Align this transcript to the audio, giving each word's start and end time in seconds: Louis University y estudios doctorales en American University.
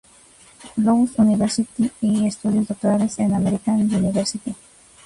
Louis 0.77 1.11
University 1.19 1.91
y 2.01 2.25
estudios 2.25 2.67
doctorales 2.67 3.19
en 3.19 3.35
American 3.35 3.81
University. 3.81 4.55